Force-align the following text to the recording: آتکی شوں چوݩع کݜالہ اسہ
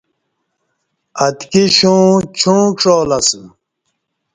آتکی 1.25 1.63
شوں 1.77 2.05
چوݩع 2.39 2.69
کݜالہ 2.79 3.17
اسہ 3.25 3.41